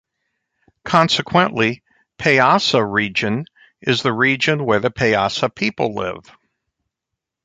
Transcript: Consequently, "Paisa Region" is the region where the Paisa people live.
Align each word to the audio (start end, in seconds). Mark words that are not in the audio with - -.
Consequently, 0.83 1.83
"Paisa 2.17 2.83
Region" 2.83 3.45
is 3.83 4.01
the 4.01 4.11
region 4.11 4.65
where 4.65 4.79
the 4.79 4.89
Paisa 4.89 5.53
people 5.53 5.93
live. 5.93 6.25